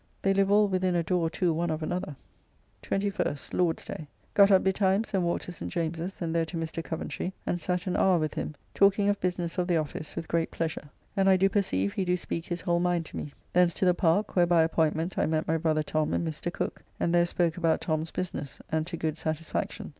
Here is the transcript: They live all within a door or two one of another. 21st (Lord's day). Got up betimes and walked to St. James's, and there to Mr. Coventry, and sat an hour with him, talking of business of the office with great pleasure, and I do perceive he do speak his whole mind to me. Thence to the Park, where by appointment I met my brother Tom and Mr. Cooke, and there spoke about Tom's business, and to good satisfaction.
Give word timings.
They 0.23 0.33
live 0.33 0.49
all 0.51 0.67
within 0.67 0.95
a 0.95 1.03
door 1.03 1.27
or 1.27 1.29
two 1.29 1.53
one 1.53 1.69
of 1.69 1.83
another. 1.83 2.15
21st 2.81 3.53
(Lord's 3.53 3.85
day). 3.85 4.07
Got 4.33 4.49
up 4.49 4.63
betimes 4.63 5.13
and 5.13 5.23
walked 5.23 5.43
to 5.43 5.51
St. 5.51 5.71
James's, 5.71 6.23
and 6.23 6.35
there 6.35 6.43
to 6.43 6.57
Mr. 6.57 6.83
Coventry, 6.83 7.33
and 7.45 7.61
sat 7.61 7.85
an 7.85 7.95
hour 7.95 8.17
with 8.17 8.33
him, 8.33 8.55
talking 8.73 9.09
of 9.09 9.19
business 9.21 9.59
of 9.59 9.67
the 9.67 9.77
office 9.77 10.15
with 10.15 10.27
great 10.27 10.49
pleasure, 10.49 10.89
and 11.15 11.29
I 11.29 11.37
do 11.37 11.49
perceive 11.49 11.93
he 11.93 12.03
do 12.03 12.17
speak 12.17 12.45
his 12.45 12.61
whole 12.61 12.79
mind 12.79 13.05
to 13.07 13.17
me. 13.17 13.31
Thence 13.53 13.75
to 13.75 13.85
the 13.85 13.93
Park, 13.93 14.35
where 14.35 14.47
by 14.47 14.63
appointment 14.63 15.19
I 15.19 15.27
met 15.27 15.47
my 15.47 15.57
brother 15.57 15.83
Tom 15.83 16.13
and 16.15 16.27
Mr. 16.27 16.51
Cooke, 16.51 16.81
and 16.99 17.13
there 17.13 17.27
spoke 17.27 17.55
about 17.55 17.79
Tom's 17.79 18.09
business, 18.09 18.59
and 18.71 18.87
to 18.87 18.97
good 18.97 19.19
satisfaction. 19.19 19.89